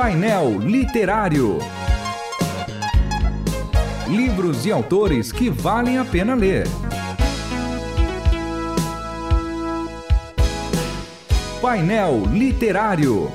Painel 0.00 0.60
Literário. 0.60 1.58
Livros 4.08 4.64
e 4.64 4.70
autores 4.70 5.32
que 5.32 5.50
valem 5.50 5.98
a 5.98 6.04
pena 6.04 6.36
ler. 6.36 6.68
Painel 11.60 12.22
Literário. 12.32 13.28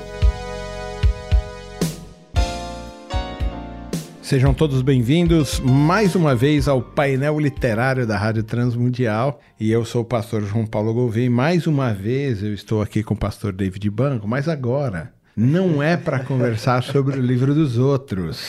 Sejam 4.22 4.54
todos 4.54 4.80
bem-vindos 4.80 5.60
mais 5.60 6.14
uma 6.14 6.34
vez 6.34 6.66
ao 6.66 6.80
painel 6.80 7.38
literário 7.38 8.06
da 8.06 8.16
Rádio 8.16 8.42
Transmundial. 8.42 9.38
E 9.60 9.70
eu 9.70 9.84
sou 9.84 10.00
o 10.00 10.06
pastor 10.06 10.42
João 10.46 10.64
Paulo 10.64 10.94
Gouveia. 10.94 11.30
Mais 11.30 11.66
uma 11.66 11.92
vez 11.92 12.42
eu 12.42 12.54
estou 12.54 12.80
aqui 12.80 13.02
com 13.02 13.12
o 13.12 13.18
pastor 13.18 13.52
David 13.52 13.90
Banco, 13.90 14.26
mas 14.26 14.48
agora 14.48 15.13
não 15.36 15.82
é 15.82 15.96
para 15.96 16.20
conversar 16.20 16.82
sobre 16.82 17.18
o 17.18 17.22
livro 17.22 17.54
dos 17.54 17.76
outros, 17.76 18.48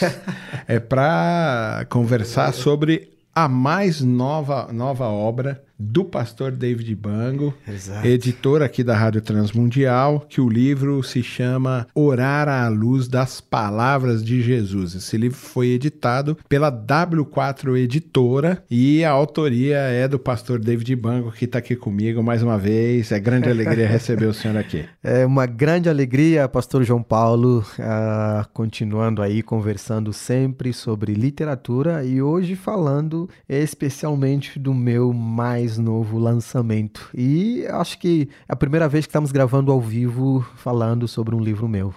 é 0.67 0.79
para 0.79 1.85
conversar 1.89 2.53
sobre 2.53 3.09
a 3.33 3.49
mais 3.49 4.01
nova, 4.01 4.71
nova 4.71 5.05
obra 5.05 5.64
do 5.77 6.05
pastor 6.05 6.51
David 6.51 6.95
Bango, 6.95 7.53
Exato. 7.67 8.07
editor 8.07 8.61
aqui 8.61 8.83
da 8.83 8.95
Rádio 8.95 9.21
Transmundial, 9.21 10.25
que 10.29 10.39
o 10.39 10.49
livro 10.49 11.03
se 11.03 11.21
chama 11.21 11.87
Orar 11.93 12.47
à 12.47 12.67
Luz 12.67 13.07
das 13.07 13.41
Palavras 13.41 14.23
de 14.23 14.41
Jesus. 14.41 14.95
Esse 14.95 15.17
livro 15.17 15.37
foi 15.37 15.67
editado 15.67 16.37
pela 16.47 16.71
W4 16.71 17.77
Editora 17.77 18.63
e 18.69 19.03
a 19.03 19.11
autoria 19.11 19.77
é 19.77 20.07
do 20.07 20.17
pastor 20.17 20.59
David 20.59 20.95
Bango, 20.95 21.31
que 21.31 21.45
está 21.45 21.59
aqui 21.59 21.75
comigo 21.75 22.23
mais 22.23 22.41
uma 22.41 22.57
vez. 22.57 23.11
É 23.11 23.19
grande 23.19 23.49
alegria 23.49 23.87
receber 23.87 24.25
o 24.25 24.33
senhor 24.33 24.57
aqui. 24.57 24.85
É 25.03 25.23
uma 25.25 25.45
grande 25.45 25.87
alegria, 25.87 26.47
pastor 26.47 26.83
João 26.83 27.01
Paulo, 27.03 27.63
uh, 27.79 28.47
continuando 28.53 29.21
aí 29.21 29.43
conversando 29.43 30.11
sempre 30.11 30.73
sobre 30.73 31.13
literatura 31.13 32.03
e 32.03 32.21
hoje 32.21 32.55
falando 32.55 33.29
especialmente 33.47 34.57
do 34.57 34.73
meu 34.73 35.13
mais 35.13 35.64
mais 35.65 35.77
novo 35.79 36.19
lançamento. 36.19 37.09
E 37.13 37.65
acho 37.67 37.97
que 37.97 38.29
é 38.47 38.53
a 38.53 38.55
primeira 38.55 38.87
vez 38.87 39.05
que 39.05 39.09
estamos 39.09 39.31
gravando 39.31 39.71
ao 39.71 39.81
vivo 39.81 40.45
falando 40.57 41.07
sobre 41.07 41.33
um 41.33 41.39
livro 41.39 41.67
meu. 41.67 41.93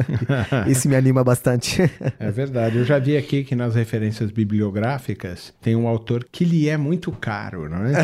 Isso 0.68 0.86
me 0.86 0.94
anima 0.94 1.24
bastante. 1.24 1.82
é 2.20 2.30
verdade. 2.30 2.76
Eu 2.76 2.84
já 2.84 2.98
vi 2.98 3.16
aqui 3.16 3.42
que 3.42 3.54
nas 3.54 3.74
referências 3.74 4.30
bibliográficas 4.30 5.54
tem 5.62 5.74
um 5.74 5.88
autor 5.88 6.26
que 6.30 6.44
lhe 6.44 6.68
é 6.68 6.76
muito 6.76 7.10
caro, 7.10 7.70
não 7.70 7.86
é? 7.86 7.94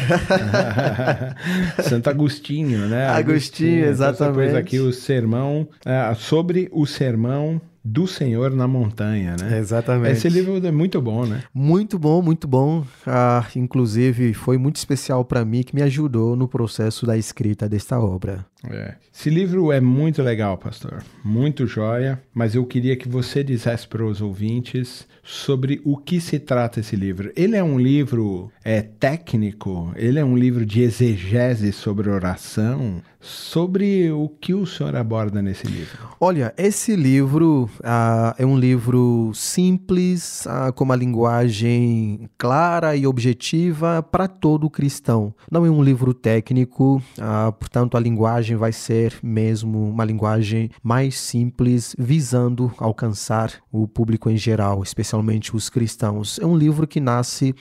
Santo 1.84 2.08
Agostinho, 2.08 2.88
né? 2.88 3.06
Agostinho, 3.06 3.30
Agostinho 3.30 3.84
exatamente. 3.84 4.36
Depois 4.36 4.54
aqui 4.54 4.78
o 4.78 4.92
sermão, 4.92 5.68
uh, 5.84 6.14
sobre 6.14 6.70
o 6.72 6.86
sermão 6.86 7.60
do 7.84 8.06
Senhor 8.06 8.50
na 8.50 8.68
montanha, 8.68 9.36
né? 9.40 9.58
Exatamente. 9.58 10.12
Esse 10.12 10.28
livro 10.28 10.64
é 10.64 10.70
muito 10.70 11.00
bom, 11.00 11.24
né? 11.24 11.42
Muito 11.52 11.98
bom, 11.98 12.20
muito 12.20 12.46
bom. 12.46 12.84
Ah, 13.06 13.46
inclusive, 13.56 14.34
foi 14.34 14.58
muito 14.58 14.76
especial 14.76 15.24
para 15.24 15.44
mim 15.44 15.62
que 15.62 15.74
me 15.74 15.82
ajudou 15.82 16.36
no 16.36 16.46
processo 16.46 17.06
da 17.06 17.16
escrita 17.16 17.68
desta 17.68 17.98
obra. 17.98 18.44
É. 18.68 18.94
Esse 19.12 19.30
livro 19.30 19.72
é 19.72 19.80
muito 19.80 20.22
legal, 20.22 20.56
pastor. 20.58 21.02
Muito 21.24 21.66
joia. 21.66 22.22
Mas 22.32 22.54
eu 22.54 22.64
queria 22.64 22.96
que 22.96 23.08
você 23.08 23.42
dissesse 23.42 23.86
para 23.86 24.04
os 24.04 24.20
ouvintes 24.20 25.06
sobre 25.22 25.80
o 25.84 25.96
que 25.96 26.20
se 26.20 26.38
trata 26.38 26.80
esse 26.80 26.96
livro. 26.96 27.32
Ele 27.36 27.56
é 27.56 27.62
um 27.62 27.78
livro 27.78 28.50
é, 28.64 28.82
técnico? 28.82 29.92
Ele 29.96 30.18
é 30.18 30.24
um 30.24 30.36
livro 30.36 30.66
de 30.66 30.82
exegese 30.82 31.72
sobre 31.72 32.10
oração? 32.10 33.02
Sobre 33.22 34.10
o 34.10 34.30
que 34.30 34.54
o 34.54 34.64
senhor 34.64 34.96
aborda 34.96 35.42
nesse 35.42 35.66
livro? 35.66 36.08
Olha, 36.18 36.54
esse 36.56 36.96
livro 36.96 37.68
uh, 37.80 38.34
é 38.38 38.46
um 38.46 38.58
livro 38.58 39.30
simples, 39.34 40.46
uh, 40.46 40.72
com 40.72 40.84
uma 40.84 40.96
linguagem 40.96 42.30
clara 42.38 42.96
e 42.96 43.06
objetiva 43.06 44.02
para 44.02 44.26
todo 44.26 44.70
cristão. 44.70 45.34
Não 45.50 45.66
é 45.66 45.70
um 45.70 45.82
livro 45.82 46.14
técnico, 46.14 47.02
uh, 47.18 47.52
portanto, 47.52 47.98
a 47.98 48.00
linguagem 48.00 48.49
vai 48.56 48.72
ser 48.72 49.14
mesmo 49.22 49.88
uma 49.88 50.04
linguagem 50.04 50.70
mais 50.82 51.18
simples, 51.18 51.94
visando 51.98 52.72
alcançar 52.78 53.54
o 53.72 53.86
público 53.86 54.30
em 54.30 54.36
geral, 54.36 54.82
especialmente 54.82 55.54
os 55.54 55.68
cristãos. 55.68 56.38
É 56.38 56.46
um 56.46 56.56
livro 56.56 56.86
que 56.86 57.00
nasce 57.00 57.54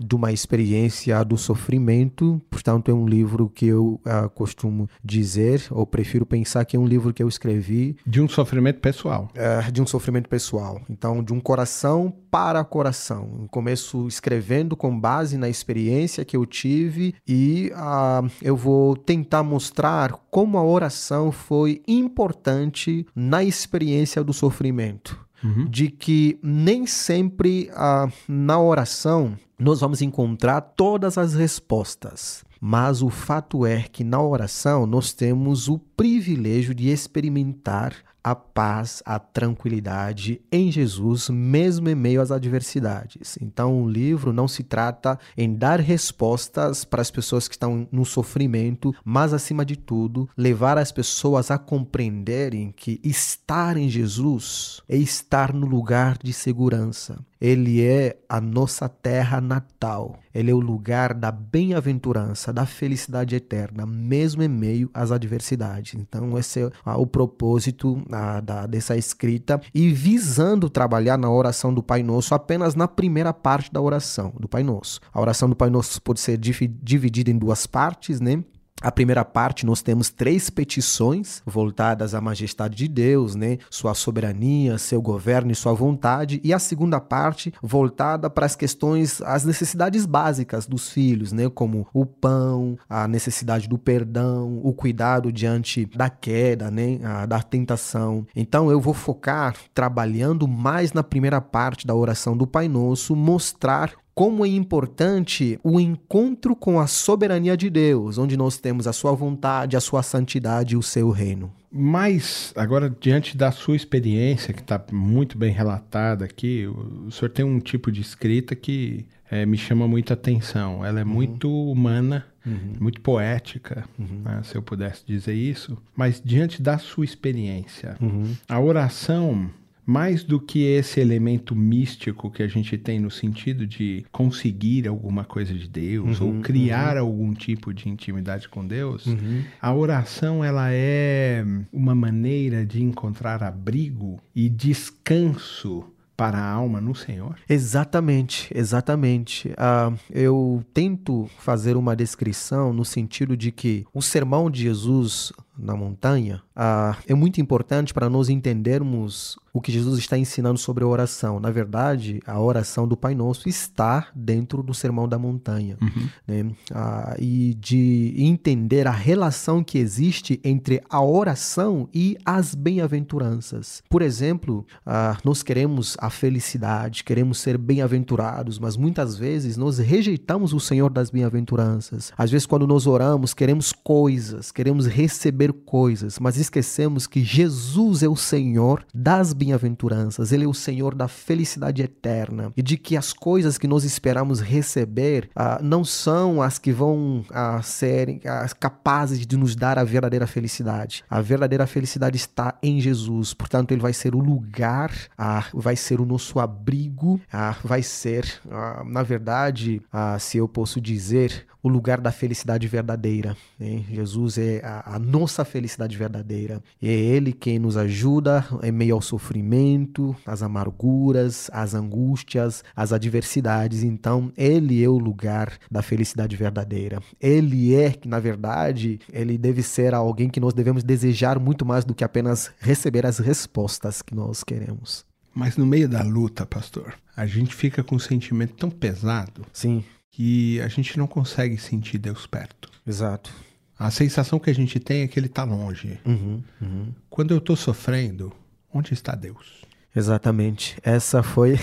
de 0.00 0.14
uma 0.14 0.32
experiência 0.32 1.22
do 1.24 1.38
sofrimento, 1.38 2.40
portanto, 2.50 2.90
é 2.90 2.94
um 2.94 3.06
livro 3.06 3.48
que 3.48 3.66
eu 3.66 4.00
costumo 4.34 4.66
costumo 4.66 4.88
dizer, 5.04 5.66
ou 5.70 5.86
prefiro 5.86 6.26
pensar 6.26 6.64
que 6.64 6.76
é 6.76 6.80
um 6.80 6.86
livro 6.86 7.12
que 7.12 7.22
eu 7.22 7.28
escrevi. 7.28 7.96
De 8.06 8.20
um 8.20 8.28
sofrimento 8.28 8.80
pessoal. 8.80 9.28
É, 9.34 9.70
de 9.70 9.80
um 9.80 9.86
sofrimento 9.86 10.28
pessoal. 10.28 10.80
Então, 10.88 11.22
de 11.22 11.32
um 11.32 11.40
coração 11.40 12.12
para 12.30 12.62
coração. 12.64 13.46
começo 13.50 14.06
escrevendo 14.06 14.76
com 14.76 14.98
base 14.98 15.38
na 15.38 15.48
experiência 15.48 16.22
que 16.22 16.36
eu 16.36 16.44
tive 16.44 17.14
e 17.26 17.72
uh, 17.74 18.30
eu 18.42 18.54
vou 18.54 18.94
tentar 18.94 19.42
mostrar 19.42 20.05
como 20.30 20.58
a 20.58 20.64
oração 20.64 21.30
foi 21.30 21.82
importante 21.86 23.06
na 23.14 23.42
experiência 23.42 24.22
do 24.22 24.32
sofrimento. 24.32 25.24
Uhum. 25.44 25.66
De 25.66 25.90
que 25.90 26.38
nem 26.42 26.86
sempre 26.86 27.70
uh, 27.72 28.10
na 28.26 28.58
oração 28.58 29.36
nós 29.58 29.80
vamos 29.80 30.02
encontrar 30.02 30.60
todas 30.60 31.16
as 31.16 31.34
respostas. 31.34 32.44
Mas 32.60 33.02
o 33.02 33.10
fato 33.10 33.66
é 33.66 33.82
que 33.82 34.02
na 34.02 34.20
oração 34.20 34.86
nós 34.86 35.12
temos 35.12 35.68
o 35.68 35.78
privilégio 35.78 36.74
de 36.74 36.88
experimentar 36.88 37.94
a 38.26 38.34
paz, 38.34 39.04
a 39.06 39.20
tranquilidade 39.20 40.40
em 40.50 40.72
Jesus, 40.72 41.28
mesmo 41.30 41.88
em 41.88 41.94
meio 41.94 42.20
às 42.20 42.32
adversidades. 42.32 43.38
Então, 43.40 43.80
o 43.80 43.88
livro 43.88 44.32
não 44.32 44.48
se 44.48 44.64
trata 44.64 45.16
em 45.36 45.54
dar 45.54 45.78
respostas 45.78 46.84
para 46.84 47.00
as 47.00 47.08
pessoas 47.08 47.46
que 47.46 47.54
estão 47.54 47.86
no 47.92 48.04
sofrimento, 48.04 48.92
mas, 49.04 49.32
acima 49.32 49.64
de 49.64 49.76
tudo, 49.76 50.28
levar 50.36 50.76
as 50.76 50.90
pessoas 50.90 51.52
a 51.52 51.56
compreenderem 51.56 52.74
que 52.74 53.00
estar 53.04 53.76
em 53.76 53.88
Jesus 53.88 54.82
é 54.88 54.96
estar 54.96 55.52
no 55.52 55.64
lugar 55.64 56.18
de 56.20 56.32
segurança. 56.32 57.24
Ele 57.40 57.82
é 57.82 58.16
a 58.28 58.40
nossa 58.40 58.88
terra 58.88 59.40
natal. 59.40 60.18
Ele 60.34 60.50
é 60.50 60.54
o 60.54 60.60
lugar 60.60 61.14
da 61.14 61.30
bem-aventurança, 61.30 62.52
da 62.52 62.66
felicidade 62.66 63.34
eterna, 63.34 63.86
mesmo 63.86 64.42
em 64.42 64.48
meio 64.48 64.90
às 64.92 65.10
adversidades. 65.10 65.94
Então, 65.94 66.36
esse 66.38 66.60
é 66.60 66.70
o 66.84 67.06
propósito 67.06 68.02
da, 68.08 68.40
da, 68.40 68.66
dessa 68.66 68.96
escrita 68.96 69.60
e 69.74 69.90
visando 69.90 70.68
trabalhar 70.68 71.16
na 71.16 71.30
oração 71.30 71.72
do 71.72 71.82
Pai 71.82 72.02
Nosso 72.02 72.34
apenas 72.34 72.74
na 72.74 72.88
primeira 72.88 73.32
parte 73.32 73.72
da 73.72 73.80
oração 73.80 74.32
do 74.38 74.48
Pai 74.48 74.62
Nosso. 74.62 75.00
A 75.12 75.20
oração 75.20 75.48
do 75.48 75.56
Pai 75.56 75.70
Nosso 75.70 76.00
pode 76.02 76.20
ser 76.20 76.38
dividida 76.38 77.30
em 77.30 77.38
duas 77.38 77.66
partes, 77.66 78.20
né? 78.20 78.42
A 78.82 78.92
primeira 78.92 79.24
parte 79.24 79.64
nós 79.64 79.80
temos 79.80 80.10
três 80.10 80.50
petições 80.50 81.42
voltadas 81.46 82.14
à 82.14 82.20
majestade 82.20 82.76
de 82.76 82.86
Deus, 82.86 83.34
né? 83.34 83.56
Sua 83.70 83.94
soberania, 83.94 84.76
seu 84.76 85.00
governo 85.00 85.50
e 85.50 85.54
sua 85.54 85.72
vontade, 85.72 86.40
e 86.44 86.52
a 86.52 86.58
segunda 86.58 87.00
parte 87.00 87.52
voltada 87.62 88.28
para 88.28 88.44
as 88.44 88.54
questões, 88.54 89.22
as 89.22 89.44
necessidades 89.44 90.04
básicas 90.04 90.66
dos 90.66 90.90
filhos, 90.90 91.32
né? 91.32 91.48
Como 91.48 91.86
o 91.92 92.04
pão, 92.04 92.78
a 92.88 93.08
necessidade 93.08 93.66
do 93.66 93.78
perdão, 93.78 94.60
o 94.62 94.74
cuidado 94.74 95.32
diante 95.32 95.86
da 95.86 96.10
queda, 96.10 96.70
né? 96.70 97.00
A, 97.02 97.24
da 97.24 97.42
tentação. 97.42 98.26
Então 98.36 98.70
eu 98.70 98.80
vou 98.80 98.92
focar 98.92 99.56
trabalhando 99.72 100.46
mais 100.46 100.92
na 100.92 101.02
primeira 101.02 101.40
parte 101.40 101.86
da 101.86 101.94
oração 101.94 102.36
do 102.36 102.46
Pai 102.46 102.68
Nosso, 102.68 103.16
mostrar 103.16 103.92
como 104.16 104.46
é 104.46 104.48
importante 104.48 105.60
o 105.62 105.78
encontro 105.78 106.56
com 106.56 106.80
a 106.80 106.86
soberania 106.86 107.54
de 107.54 107.68
Deus, 107.68 108.16
onde 108.16 108.34
nós 108.34 108.56
temos 108.56 108.86
a 108.86 108.92
sua 108.92 109.12
vontade, 109.12 109.76
a 109.76 109.80
sua 109.80 110.02
santidade 110.02 110.72
e 110.72 110.76
o 110.76 110.82
seu 110.82 111.10
reino. 111.10 111.52
Mas, 111.70 112.50
agora, 112.56 112.88
diante 112.98 113.36
da 113.36 113.52
sua 113.52 113.76
experiência, 113.76 114.54
que 114.54 114.62
está 114.62 114.82
muito 114.90 115.36
bem 115.36 115.52
relatada 115.52 116.24
aqui, 116.24 116.66
o 116.66 117.10
senhor 117.10 117.28
tem 117.28 117.44
um 117.44 117.60
tipo 117.60 117.92
de 117.92 118.00
escrita 118.00 118.56
que 118.56 119.04
é, 119.30 119.44
me 119.44 119.58
chama 119.58 119.86
muita 119.86 120.14
atenção. 120.14 120.82
Ela 120.82 121.00
é 121.00 121.04
uhum. 121.04 121.10
muito 121.10 121.50
humana, 121.70 122.24
uhum. 122.46 122.72
muito 122.80 123.02
poética, 123.02 123.84
uhum. 123.98 124.22
né, 124.24 124.40
se 124.44 124.56
eu 124.56 124.62
pudesse 124.62 125.02
dizer 125.04 125.34
isso. 125.34 125.76
Mas, 125.94 126.22
diante 126.24 126.62
da 126.62 126.78
sua 126.78 127.04
experiência, 127.04 127.98
uhum. 128.00 128.34
a 128.48 128.58
oração 128.58 129.50
mais 129.86 130.24
do 130.24 130.40
que 130.40 130.64
esse 130.64 131.00
elemento 131.00 131.54
místico 131.54 132.30
que 132.30 132.42
a 132.42 132.48
gente 132.48 132.76
tem 132.76 132.98
no 132.98 133.10
sentido 133.10 133.66
de 133.66 134.04
conseguir 134.10 134.88
alguma 134.88 135.24
coisa 135.24 135.54
de 135.54 135.68
Deus 135.68 136.20
uhum, 136.20 136.36
ou 136.36 136.42
criar 136.42 136.96
uhum. 136.96 137.02
algum 137.02 137.32
tipo 137.32 137.72
de 137.72 137.88
intimidade 137.88 138.48
com 138.48 138.66
Deus, 138.66 139.06
uhum. 139.06 139.44
a 139.62 139.72
oração 139.72 140.44
ela 140.44 140.72
é 140.72 141.44
uma 141.72 141.94
maneira 141.94 142.66
de 142.66 142.82
encontrar 142.82 143.42
abrigo 143.44 144.18
e 144.34 144.48
descanso 144.48 145.84
para 146.16 146.38
a 146.38 146.50
alma 146.50 146.80
no 146.80 146.94
Senhor? 146.94 147.36
Exatamente, 147.48 148.50
exatamente. 148.54 149.48
Uh, 149.50 149.98
eu 150.10 150.64
tento 150.72 151.28
fazer 151.38 151.76
uma 151.76 151.94
descrição 151.94 152.72
no 152.72 152.84
sentido 152.84 153.36
de 153.36 153.52
que 153.52 153.84
o 153.92 154.00
sermão 154.00 154.50
de 154.50 154.62
Jesus 154.62 155.32
na 155.58 155.76
montanha, 155.76 156.42
ah, 156.56 156.96
é 157.06 157.14
muito 157.14 157.40
importante 157.40 157.92
para 157.92 158.08
nós 158.08 158.30
entendermos 158.30 159.38
o 159.56 159.60
que 159.60 159.72
Jesus 159.72 159.98
está 159.98 160.18
ensinando 160.18 160.58
sobre 160.58 160.84
a 160.84 160.86
oração. 160.86 161.40
Na 161.40 161.50
verdade, 161.50 162.20
a 162.26 162.38
oração 162.38 162.86
do 162.86 162.94
Pai 162.94 163.14
Nosso 163.14 163.48
está 163.48 164.08
dentro 164.14 164.62
do 164.62 164.74
Sermão 164.74 165.08
da 165.08 165.18
Montanha. 165.18 165.78
Uhum. 165.80 166.08
Né? 166.28 166.50
Ah, 166.74 167.16
e 167.18 167.54
de 167.54 168.14
entender 168.18 168.86
a 168.86 168.90
relação 168.90 169.64
que 169.64 169.78
existe 169.78 170.38
entre 170.44 170.82
a 170.90 171.02
oração 171.02 171.88
e 171.92 172.18
as 172.24 172.54
bem-aventuranças. 172.54 173.82
Por 173.88 174.02
exemplo, 174.02 174.66
ah, 174.84 175.16
nós 175.24 175.42
queremos 175.42 175.96
a 176.00 176.10
felicidade, 176.10 177.02
queremos 177.02 177.38
ser 177.38 177.56
bem-aventurados, 177.56 178.58
mas 178.58 178.76
muitas 178.76 179.16
vezes 179.16 179.56
nós 179.56 179.78
rejeitamos 179.78 180.52
o 180.52 180.60
Senhor 180.60 180.90
das 180.90 181.10
bem-aventuranças. 181.10 182.12
Às 182.16 182.30
vezes, 182.30 182.46
quando 182.46 182.66
nós 182.66 182.86
oramos, 182.86 183.32
queremos 183.32 183.72
coisas, 183.72 184.52
queremos 184.52 184.86
receber 184.86 185.52
coisas, 185.52 186.18
mas 186.18 186.36
esquecemos 186.46 187.06
que 187.06 187.22
Jesus 187.22 188.02
é 188.02 188.08
o 188.08 188.16
Senhor 188.16 188.84
das 188.94 189.32
bem 189.32 189.46
bem-aventuranças, 189.46 190.32
Ele 190.32 190.44
é 190.44 190.48
o 190.48 190.54
Senhor 190.54 190.94
da 190.94 191.06
felicidade 191.06 191.82
eterna 191.82 192.52
e 192.56 192.62
de 192.62 192.76
que 192.76 192.96
as 192.96 193.12
coisas 193.12 193.56
que 193.58 193.68
nós 193.68 193.84
esperamos 193.84 194.40
receber 194.40 195.30
ah, 195.34 195.60
não 195.62 195.84
são 195.84 196.42
as 196.42 196.58
que 196.58 196.72
vão 196.72 197.24
ah, 197.30 197.62
ser 197.62 198.20
ah, 198.24 198.46
capazes 198.58 199.24
de 199.24 199.36
nos 199.36 199.54
dar 199.54 199.78
a 199.78 199.84
verdadeira 199.84 200.26
felicidade. 200.26 201.04
A 201.08 201.20
verdadeira 201.20 201.66
felicidade 201.66 202.16
está 202.16 202.58
em 202.62 202.80
Jesus, 202.80 203.32
portanto, 203.32 203.72
Ele 203.72 203.80
vai 203.80 203.92
ser 203.92 204.14
o 204.14 204.18
lugar, 204.18 204.90
ah, 205.16 205.44
vai 205.54 205.76
ser 205.76 206.00
o 206.00 206.06
nosso 206.06 206.40
abrigo, 206.40 207.20
ah, 207.32 207.56
vai 207.62 207.82
ser, 207.82 208.26
ah, 208.50 208.82
na 208.84 209.02
verdade, 209.02 209.80
se 210.18 210.38
eu 210.38 210.48
posso 210.48 210.80
dizer, 210.80 211.46
o 211.66 211.68
lugar 211.68 212.00
da 212.00 212.12
felicidade 212.12 212.68
verdadeira. 212.68 213.36
Né? 213.58 213.84
Jesus 213.90 214.38
é 214.38 214.60
a, 214.64 214.94
a, 214.94 214.98
nossa 215.00 215.44
felicidade 215.44 215.96
verdadeira. 215.96 216.62
É 216.80 216.86
Ele 216.86 217.32
quem 217.32 217.58
nos 217.58 217.76
ajuda 217.76 218.46
em 218.62 218.70
meio 218.70 218.94
ao 218.94 219.02
sofrimento, 219.02 220.14
às 220.24 220.42
amarguras, 220.42 221.50
às 221.52 221.74
angústias, 221.74 222.62
às 222.74 222.92
adversidades. 222.92 223.82
Então, 223.82 224.32
Ele 224.36 224.82
é 224.82 224.88
o 224.88 224.96
lugar 224.96 225.58
da 225.68 225.82
felicidade 225.82 226.36
verdadeira. 226.36 227.02
Ele 227.20 227.74
é, 227.74 227.90
que 227.90 228.06
na 228.06 228.20
verdade, 228.20 229.00
Ele 229.12 229.36
deve 229.36 229.60
ser 229.60 229.92
alguém 229.92 230.30
que 230.30 230.38
nós 230.38 230.54
devemos 230.54 230.84
desejar 230.84 231.40
muito 231.40 231.66
mais 231.66 231.84
do 231.84 231.96
que 231.96 232.04
apenas 232.04 232.52
receber 232.60 233.04
as 233.04 233.18
respostas 233.18 234.02
que 234.02 234.14
nós 234.14 234.44
queremos. 234.44 235.04
Mas 235.34 235.56
no 235.56 235.66
meio 235.66 235.88
da 235.88 236.02
luta, 236.02 236.46
pastor, 236.46 236.94
a 237.16 237.26
gente 237.26 237.54
fica 237.54 237.82
com 237.82 237.96
um 237.96 237.98
sentimento 237.98 238.54
tão 238.54 238.70
pesado. 238.70 239.44
Sim 239.52 239.82
que 240.16 240.58
a 240.62 240.68
gente 240.68 240.98
não 240.98 241.06
consegue 241.06 241.58
sentir 241.58 241.98
Deus 241.98 242.26
perto. 242.26 242.70
Exato. 242.86 243.30
A 243.78 243.90
sensação 243.90 244.38
que 244.38 244.48
a 244.48 244.54
gente 244.54 244.80
tem 244.80 245.02
é 245.02 245.06
que 245.06 245.20
Ele 245.20 245.26
está 245.26 245.44
longe. 245.44 246.00
Uhum, 246.06 246.42
uhum. 246.58 246.94
Quando 247.10 247.32
eu 247.32 247.36
estou 247.36 247.54
sofrendo, 247.54 248.32
onde 248.72 248.94
está 248.94 249.14
Deus? 249.14 249.60
Exatamente. 249.94 250.78
Essa 250.82 251.22
foi. 251.22 251.56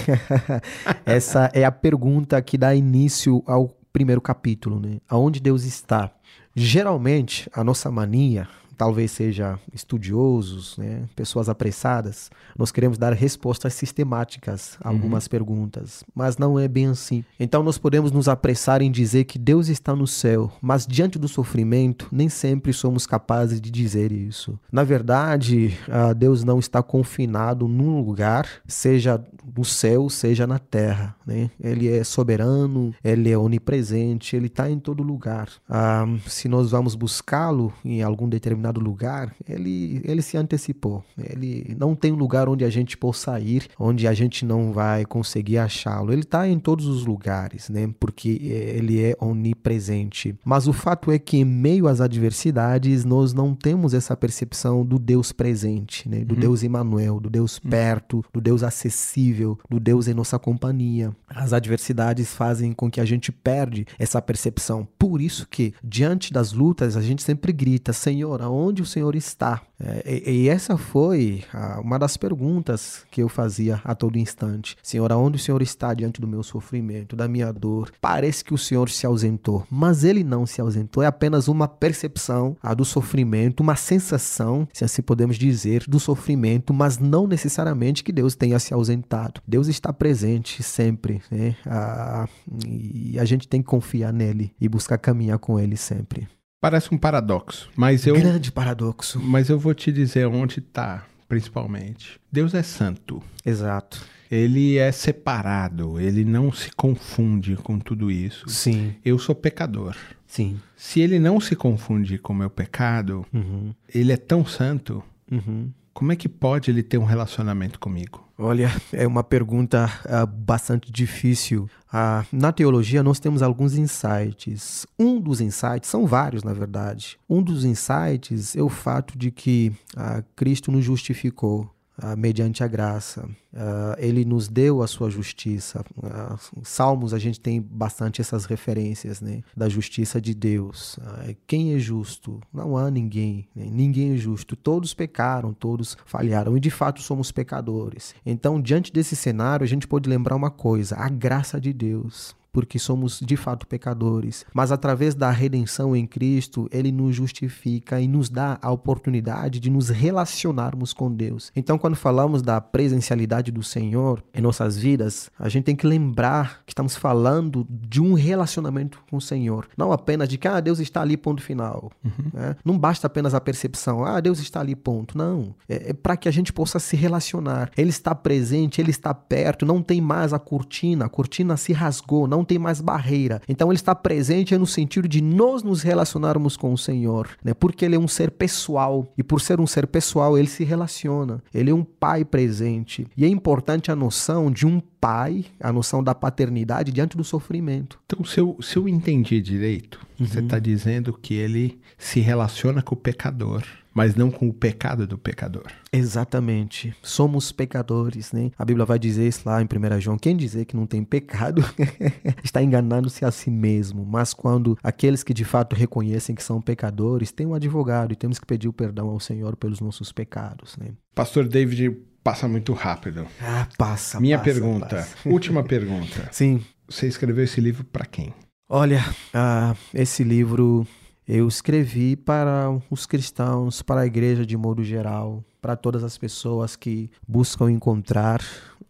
Essa 1.04 1.50
é 1.52 1.66
a 1.66 1.72
pergunta 1.72 2.40
que 2.44 2.56
dá 2.56 2.76
início 2.76 3.44
ao 3.48 3.76
primeiro 3.92 4.22
capítulo, 4.22 4.80
né? 4.80 5.00
Aonde 5.10 5.40
Deus 5.40 5.64
está? 5.64 6.14
Geralmente, 6.56 7.50
a 7.56 7.64
nossa 7.64 7.90
mania, 7.90 8.48
talvez 8.78 9.12
seja 9.12 9.60
estudiosos, 9.74 10.78
né, 10.78 11.04
pessoas 11.16 11.50
apressadas, 11.50 12.30
nós 12.58 12.72
queremos 12.72 12.98
dar 12.98 13.14
respostas 13.14 13.74
sistemáticas 13.74 14.78
a 14.82 14.90
uhum. 14.90 14.96
algumas 14.96 15.26
uhum. 15.26 15.30
perguntas, 15.30 16.04
mas 16.14 16.38
não 16.38 16.60
é 16.60 16.68
bem 16.68 16.88
assim. 16.88 17.24
Então 17.40 17.64
nós 17.64 17.78
podemos 17.78 18.12
nos 18.12 18.28
apressar 18.28 18.82
em 18.82 18.92
dizer 18.92 19.26
que 19.26 19.40
Deus 19.40 19.68
está 19.68 19.96
no 19.96 20.08
céu, 20.08 20.52
mas 20.62 20.86
diante 20.86 21.18
do 21.20 21.28
sofrimento 21.28 22.08
nem 22.12 22.30
sempre 22.30 22.74
somos 22.74 23.06
capazes 23.06 23.60
de 23.60 23.72
dizer 23.72 24.12
isso. 24.12 24.60
Na 24.72 24.84
verdade, 24.84 25.78
Deus 26.18 26.44
não 26.44 26.60
está 26.60 26.82
confinado 26.82 27.68
num 27.68 28.02
lugar, 28.02 28.48
seja 28.68 29.24
no 29.56 29.66
céu, 29.66 30.10
seja 30.10 30.48
na 30.48 30.60
terra. 30.60 31.16
Né? 31.26 31.50
Ele 31.60 31.88
é 31.88 32.04
soberano, 32.04 32.94
ele 33.04 33.30
é 33.30 33.38
onipresente, 33.38 34.36
ele 34.36 34.48
está 34.48 34.70
em 34.70 34.80
todo 34.80 35.04
lugar. 35.04 35.50
Ah, 35.70 36.06
se 36.28 36.48
nós 36.48 36.72
vamos 36.72 36.96
buscá-lo 36.96 37.74
em 37.84 38.02
algum 38.02 38.28
determinado 38.28 38.80
lugar, 38.80 39.34
ele, 39.48 40.02
ele 40.04 40.22
se 40.22 40.38
antecipou. 40.38 41.04
Ele 41.18 41.76
não 41.78 41.96
tem 41.96 42.12
um 42.12 42.16
lugar 42.16 42.48
onde 42.48 42.64
a 42.66 42.70
gente 42.70 42.98
possa 42.98 43.40
ir, 43.40 43.68
onde 43.78 44.08
a 44.08 44.14
gente 44.14 44.46
não 44.46 44.72
vai 44.72 45.06
conseguir 45.06 45.58
achá-lo. 45.58 46.12
Ele 46.12 46.22
está 46.22 46.48
em 46.48 46.60
todos 46.60 46.88
os 46.88 47.06
lugares, 47.06 47.70
né? 47.70 47.90
porque 48.00 48.30
ele 48.42 49.02
é 49.02 49.16
onipresente. 49.20 50.36
Mas 50.44 50.68
o 50.68 50.74
fato 50.74 51.12
é 51.12 51.20
que, 51.20 51.38
em 51.38 51.46
meio 51.46 51.88
às 51.88 52.02
adversidades, 52.02 53.06
nós 53.06 53.34
não 53.34 53.54
temos 53.54 53.94
essa 53.94 54.16
percepção 54.16 54.86
do 54.86 55.00
Deus 55.00 55.32
presente, 55.32 56.08
né? 56.08 56.24
do 56.24 56.36
uhum. 56.36 56.40
Deus 56.40 56.64
Emmanuel, 56.64 57.20
do 57.20 57.30
Deus 57.30 57.60
uhum. 57.64 57.70
perto, 57.70 58.24
do 58.34 58.42
Deus 58.42 58.64
acessível 58.64 59.33
do 59.70 59.80
Deus 59.80 60.08
em 60.08 60.14
nossa 60.14 60.38
companhia. 60.40 61.16
As 61.28 61.54
adversidades 61.54 62.34
fazem 62.34 62.74
com 62.74 62.90
que 62.90 63.02
a 63.02 63.06
gente 63.06 63.32
perde 63.32 63.86
essa 63.98 64.22
percepção. 64.22 64.88
Por 64.98 65.22
isso 65.22 65.48
que, 65.50 65.74
diante 65.84 66.32
das 66.32 66.54
lutas, 66.54 66.96
a 66.96 67.02
gente 67.02 67.24
sempre 67.24 67.52
grita, 67.52 67.92
Senhor, 67.94 68.42
aonde 68.42 68.82
o 68.82 68.86
Senhor 68.86 69.16
está? 69.16 69.62
É, 69.84 70.32
e, 70.32 70.50
essa 70.50 70.78
foi 70.78 71.44
a, 71.54 71.80
uma 71.80 71.98
das 72.00 72.16
perguntas 72.18 73.06
que 73.12 73.22
eu 73.22 73.30
fazia 73.30 73.82
a 73.84 73.94
todo 73.94 74.18
instante. 74.18 74.78
Senhor, 74.82 75.12
aonde 75.12 75.38
o 75.38 75.40
Senhor 75.40 75.62
está 75.62 75.94
diante 75.94 76.22
do 76.22 76.28
meu 76.28 76.44
sofrimento, 76.44 77.16
da 77.16 77.28
minha 77.28 77.52
dor? 77.52 77.92
Parece 78.00 78.44
que 78.44 78.54
o 78.54 78.58
Senhor 78.58 78.90
se 78.90 79.06
ausentou, 79.06 79.66
mas 79.70 80.04
ele 80.04 80.24
não 80.24 80.46
se 80.46 80.62
ausentou. 80.62 81.04
É 81.04 81.08
apenas 81.08 81.48
uma 81.48 81.68
percepção 81.68 82.56
a, 82.62 82.74
do 82.74 82.86
sofrimento, 82.86 83.62
uma 83.62 83.76
sensação, 83.76 84.68
se 84.72 84.86
assim 84.86 85.02
podemos 85.02 85.38
dizer, 85.38 85.84
do 85.88 86.00
sofrimento, 86.00 86.74
mas 86.74 86.98
não 86.98 87.28
necessariamente 87.28 88.04
que 88.04 88.12
Deus 88.12 88.36
tenha 88.36 88.60
se 88.60 88.74
ausentado. 88.74 89.42
Deus 89.48 89.68
está 89.68 89.92
presente 89.92 90.64
sempre, 90.64 91.22
né? 91.30 91.56
A, 91.66 92.28
e 92.66 93.20
a 93.20 93.26
gente 93.26 93.48
tem 93.48 93.62
que 93.62 93.68
confiar 93.68 94.14
nele 94.14 94.54
e 94.60 94.70
buscar 94.70 94.98
caminhar 94.98 95.40
com 95.40 95.60
ele 95.60 95.76
sempre. 95.76 96.28
Parece 96.64 96.96
um 96.96 96.98
paradoxo, 96.98 97.70
mas 97.76 98.08
eu. 98.08 98.16
Grande 98.16 98.50
paradoxo. 98.50 99.20
Mas 99.20 99.50
eu 99.50 99.60
vou 99.60 99.74
te 99.74 99.92
dizer 99.92 100.28
onde 100.28 100.60
está, 100.60 101.06
principalmente. 101.28 102.18
Deus 102.32 102.54
é 102.54 102.64
santo. 102.64 103.22
Exato. 103.46 104.02
Ele 104.32 104.78
é 104.78 104.90
separado, 104.94 106.00
ele 106.00 106.24
não 106.24 106.54
se 106.54 106.72
confunde 106.72 107.58
com 107.58 107.78
tudo 107.78 108.10
isso. 108.10 108.48
Sim. 108.48 108.96
Eu 109.04 109.20
sou 109.20 109.36
pecador. 109.36 109.94
Sim. 110.26 110.58
Se 110.78 111.02
ele 111.02 111.20
não 111.20 111.38
se 111.38 111.54
confunde 111.54 112.18
com 112.18 112.32
o 112.32 112.38
meu 112.38 112.50
pecado, 112.50 113.26
uhum. 113.34 113.74
ele 113.94 114.14
é 114.14 114.18
tão 114.18 114.46
santo. 114.46 115.04
Uhum. 115.30 115.70
Como 115.94 116.14
é 116.14 116.16
que 116.16 116.30
pode 116.30 116.72
ele 116.72 116.82
ter 116.82 116.98
um 116.98 117.04
relacionamento 117.04 117.78
comigo? 117.78 118.23
Olha, 118.38 118.72
é 118.92 119.06
uma 119.06 119.24
pergunta 119.24 119.92
uh, 120.06 120.26
bastante 120.26 120.92
difícil. 120.92 121.70
Uh, 121.94 122.26
na 122.32 122.52
teologia, 122.52 123.04
nós 123.04 123.20
temos 123.20 123.44
alguns 123.44 123.76
insights. 123.76 124.88
Um 124.98 125.20
dos 125.20 125.40
insights, 125.40 125.90
são 125.90 126.08
vários, 126.08 126.44
na 126.44 126.52
verdade. 126.52 127.20
Um 127.30 127.44
dos 127.44 127.64
insights 127.64 128.56
é 128.56 128.62
o 128.62 128.70
fato 128.70 129.18
de 129.18 129.30
que 129.30 129.72
uh, 129.96 130.24
Cristo 130.36 130.72
nos 130.72 130.84
justificou 130.84 131.70
uh, 132.02 132.18
mediante 132.18 132.64
a 132.64 132.68
graça. 132.68 133.28
Uh, 133.54 133.96
ele 133.98 134.26
nos 134.26 134.48
deu 134.48 134.82
a 134.82 134.88
sua 134.88 135.10
justiça. 135.10 135.84
Uh, 135.98 136.62
Salmos 136.64 137.14
a 137.14 137.20
gente 137.20 137.40
tem 137.40 137.62
bastante 137.62 138.22
essas 138.22 138.46
referências 138.46 139.22
né, 139.22 139.44
da 139.56 139.70
justiça 139.70 140.20
de 140.20 140.34
Deus. 140.34 141.00
quem 141.46 141.74
é 141.74 141.80
justo? 141.80 142.40
Não 142.54 142.78
há 142.78 142.90
ninguém. 142.90 143.48
Né? 143.56 143.68
Ninguém 143.72 144.14
é 144.14 144.18
justo. 144.18 144.56
Todos 144.56 144.94
pecaram, 144.94 145.54
todos 145.54 145.98
falharam 146.06 146.58
e 146.58 146.60
de 146.60 146.70
fato 146.70 147.02
somos 147.02 147.32
pecadores. 147.32 148.16
Então, 148.26 148.62
diante 148.62 148.92
desse 148.92 149.16
cenário, 149.16 149.64
a 149.64 149.68
gente 149.68 149.88
pode 149.88 150.10
lembrar 150.10 150.36
uma 150.36 150.52
coisa: 150.52 150.96
a 150.96 151.10
graça 151.10 151.60
de 151.60 151.74
Deus 151.74 152.36
porque 152.54 152.78
somos 152.78 153.20
de 153.20 153.36
fato 153.36 153.68
pecadores. 153.68 154.46
Mas 154.54 154.72
através 154.72 155.16
da 155.16 155.32
redenção 155.32 155.96
em 155.96 156.06
Cristo, 156.06 156.70
ele 156.72 156.92
nos 156.92 157.16
justifica 157.16 158.00
e 158.00 158.08
nos 158.08 158.30
dá 158.30 158.60
a 158.62 158.72
oportunidade 158.72 159.60
de 159.60 159.70
nos 159.70 159.90
relacionarmos 159.90 160.94
com 160.94 161.12
Deus. 161.12 161.52
Então, 161.56 161.78
quando 161.80 161.96
falamos 161.96 162.44
da 162.44 162.62
presencialidade 162.62 163.52
do 163.52 163.64
Senhor 163.64 164.24
em 164.34 164.42
nossas 164.42 164.78
vidas, 164.78 165.32
a 165.38 165.50
gente 165.50 165.64
tem 165.64 165.76
que 165.76 165.88
lembrar 165.88 166.62
que 166.66 166.72
estamos 166.72 166.96
falando 166.96 167.66
de 167.70 168.00
um 168.00 168.14
relacionamento 168.14 169.02
com 169.10 169.18
o 169.18 169.22
Senhor, 169.22 169.68
não 169.76 169.92
apenas 169.92 170.30
de 170.30 170.38
que 170.38 170.48
ah, 170.48 170.60
Deus 170.60 170.80
está 170.80 171.02
ali, 171.02 171.18
ponto 171.18 171.42
final. 171.42 171.92
Uhum. 172.04 172.30
Né? 172.32 172.56
Não 172.64 172.78
basta 172.78 173.08
apenas 173.08 173.34
a 173.34 173.42
percepção, 173.42 174.06
ah, 174.06 174.20
Deus 174.20 174.40
está 174.40 174.60
ali, 174.60 174.76
ponto. 174.76 175.18
Não. 175.18 175.56
É, 175.68 175.90
é 175.90 175.94
para 175.94 176.16
que 176.16 176.30
a 176.30 176.32
gente 176.32 176.54
possa 176.54 176.78
se 176.78 176.96
relacionar. 176.96 177.72
Ele 177.76 177.90
está 177.90 178.14
presente, 178.14 178.80
ele 178.80 178.92
está 178.92 179.14
perto, 179.14 179.66
não 179.66 179.82
tem 179.82 180.00
mais 180.00 180.34
a 180.34 180.40
cortina, 180.40 181.06
a 181.06 181.10
cortina 181.10 181.58
se 181.58 181.74
rasgou, 181.74 182.28
não 182.28 182.43
não 182.44 182.46
tem 182.46 182.60
mais 182.60 182.82
barreira. 182.82 183.42
Então 183.48 183.70
ele 183.70 183.78
está 183.78 183.96
presente 183.96 184.58
no 184.58 184.68
sentido 184.68 185.08
de 185.08 185.22
nós 185.22 185.64
nos 185.64 185.82
relacionarmos 185.82 186.58
com 186.58 186.74
o 186.74 186.78
Senhor, 186.78 187.30
né? 187.44 187.54
Porque 187.54 187.86
ele 187.86 187.96
é 187.96 188.00
um 188.00 188.08
ser 188.08 188.32
pessoal 188.32 189.12
e 189.18 189.24
por 189.24 189.40
ser 189.40 189.62
um 189.62 189.68
ser 189.68 189.88
pessoal, 189.88 190.38
ele 190.38 190.48
se 190.48 190.64
relaciona. 190.66 191.42
Ele 191.54 191.72
é 191.72 191.74
um 191.74 191.84
pai 191.84 192.26
presente. 192.26 193.08
E 193.16 193.24
é 193.24 193.28
importante 193.28 193.92
a 193.92 193.96
noção 193.96 194.52
de 194.52 194.68
um 194.68 194.82
pai, 195.00 195.46
a 195.60 195.72
noção 195.72 196.04
da 196.04 196.14
paternidade 196.14 196.92
diante 196.92 197.16
do 197.16 197.24
sofrimento. 197.24 198.00
Então, 198.06 198.26
se 198.26 198.40
eu, 198.40 198.58
se 198.62 198.78
eu 198.78 198.88
entendi 198.88 199.42
direito, 199.42 200.00
uhum. 200.20 200.26
você 200.26 200.40
está 200.40 200.60
dizendo 200.60 201.14
que 201.14 201.34
ele 201.34 201.80
se 201.98 202.20
relaciona 202.20 202.82
com 202.82 202.94
o 202.96 202.98
pecador 202.98 203.64
mas 203.94 204.16
não 204.16 204.32
com 204.32 204.48
o 204.48 204.54
pecado 204.54 205.06
do 205.06 205.18
pecador. 205.18 205.66
Exatamente. 205.92 206.96
Somos 207.02 207.52
pecadores, 207.52 208.32
né? 208.32 208.52
A 208.58 208.66
Bíblia 208.66 208.86
vai 208.86 208.98
dizer 208.98 209.28
isso 209.28 209.42
lá 209.46 209.62
em 209.62 209.66
1 209.66 210.02
João. 210.02 210.18
Quem 210.18 210.36
dizer 210.36 210.66
que 210.66 210.76
não 210.76 210.88
tem 210.88 211.04
pecado 211.04 211.64
está 212.44 212.62
enganando-se 212.62 213.24
a 213.24 213.32
si 213.32 213.52
mesmo. 213.52 214.06
Mas 214.06 214.34
quando 214.34 214.78
aqueles 214.82 215.24
que 215.24 215.34
de 215.34 215.46
fato 215.46 215.76
reconhecem 215.76 216.36
que 216.36 216.44
são 216.44 216.62
pecadores, 216.62 217.32
têm 217.32 217.46
um 217.46 217.54
advogado 217.54 218.14
e 218.14 218.16
temos 218.16 218.40
que 218.40 218.46
pedir 218.46 218.68
o 218.68 218.74
perdão 218.74 219.10
ao 219.10 219.20
Senhor 219.20 219.56
pelos 219.56 219.80
nossos 219.80 220.12
pecados, 220.12 220.76
né? 220.78 220.88
Pastor 221.14 221.48
David, 221.48 221.96
passa 222.24 222.48
muito 222.48 222.74
rápido. 222.74 223.28
Ah, 223.40 223.68
passa. 223.78 224.20
Minha 224.20 224.40
passa, 224.40 224.52
pergunta, 224.52 224.96
passa. 224.96 225.16
última 225.30 225.64
pergunta. 225.64 226.30
Sim. 226.32 226.64
Você 226.90 227.08
escreveu 227.08 227.44
esse 227.44 227.62
livro 227.62 227.84
para 227.84 228.06
quem? 228.06 228.34
Olha, 228.70 229.04
uh, 229.34 229.78
esse 229.94 230.24
livro 230.24 230.88
eu 231.28 231.48
escrevi 231.48 232.16
para 232.16 232.70
os 232.90 233.06
cristãos, 233.06 233.82
para 233.82 234.02
a 234.02 234.06
igreja 234.06 234.46
de 234.46 234.58
modo 234.58 234.84
geral, 234.84 235.44
para 235.62 235.76
todas 235.76 236.04
as 236.04 236.18
pessoas 236.18 236.76
que 236.76 237.10
buscam 237.28 237.72
encontrar 237.72 238.42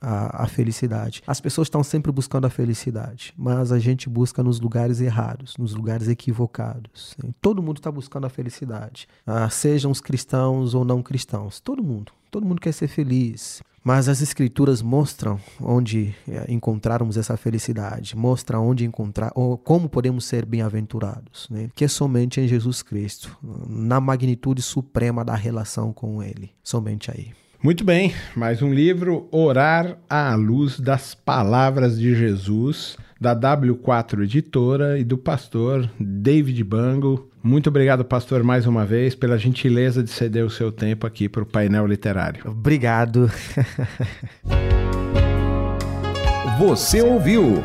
a, 0.02 0.44
a, 0.44 0.48
felicidade. 0.48 1.22
As 1.26 1.40
pessoas 1.40 1.68
estão 1.68 1.84
sempre 1.84 2.12
buscando 2.12 2.46
a 2.46 2.50
felicidade, 2.50 3.34
mas 3.38 3.72
a 3.72 3.80
gente 3.80 4.10
busca 4.10 4.44
nos 4.44 4.60
lugares 4.60 5.00
errados, 5.00 5.56
nos 5.58 5.74
lugares 5.74 6.08
equivocados. 6.08 7.16
Todo 7.40 7.64
mundo 7.64 7.78
está 7.78 7.92
buscando 7.92 8.26
a 8.26 8.30
felicidade, 8.30 9.08
ah, 9.26 9.50
sejam 9.50 9.90
os 9.92 10.02
cristãos 10.02 10.74
ou 10.74 10.84
não 10.84 11.02
cristãos. 11.02 11.60
Todo 11.60 11.84
mundo. 11.84 12.12
Todo 12.30 12.46
mundo 12.46 12.60
quer 12.60 12.74
ser 12.74 12.88
feliz. 12.88 13.62
Mas 13.84 14.08
as 14.08 14.22
escrituras 14.22 14.82
mostram 14.82 15.38
onde 15.60 16.16
é, 16.28 16.46
encontrarmos 16.48 17.18
essa 17.18 17.36
felicidade, 17.36 18.16
mostram 18.16 18.66
onde 18.66 18.86
encontrar, 18.86 19.32
ou 19.36 19.58
como 19.58 19.90
podemos 19.90 20.26
ser 20.26 20.46
bem-aventurados, 20.46 21.48
né? 21.50 21.70
que 21.76 21.84
é 21.84 21.88
somente 21.88 22.40
em 22.40 22.48
Jesus 22.48 22.82
Cristo, 22.82 23.38
na 23.68 24.00
magnitude 24.00 24.62
suprema 24.62 25.26
da 25.26 25.36
relação 25.36 25.92
com 25.92 26.24
Ele, 26.24 26.52
somente 26.64 27.12
aí. 27.12 27.32
Muito 27.62 27.84
bem, 27.84 28.14
mais 28.36 28.62
um 28.62 28.74
livro, 28.74 29.28
Orar 29.32 29.98
à 30.10 30.36
Luz 30.36 30.80
das 30.80 31.16
Palavras 31.16 31.98
de 31.98 32.14
Jesus, 32.14 32.98
da 33.20 33.34
W4 33.34 34.24
Editora 34.24 35.00
e 35.00 35.04
do 35.04 35.18
pastor 35.18 35.90
David 35.98 36.62
Bango. 36.64 37.32
Muito 37.44 37.68
obrigado, 37.68 38.06
pastor, 38.06 38.42
mais 38.42 38.66
uma 38.66 38.86
vez, 38.86 39.14
pela 39.14 39.38
gentileza 39.38 40.02
de 40.02 40.10
ceder 40.10 40.46
o 40.46 40.50
seu 40.50 40.72
tempo 40.72 41.06
aqui 41.06 41.28
para 41.28 41.44
o 41.44 41.46
painel 41.46 41.86
literário. 41.86 42.44
Obrigado. 42.46 43.30
Você 46.58 47.02
ouviu 47.02 47.62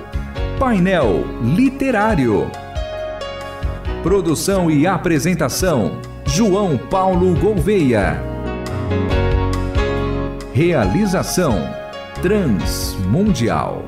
Painel 0.59 1.25
Literário. 1.55 2.51
Produção 4.03 4.69
e 4.69 4.85
apresentação: 4.85 6.01
João 6.27 6.77
Paulo 6.77 7.39
Gouveia. 7.39 8.21
Realização 10.53 11.55
Transmundial. 12.21 13.88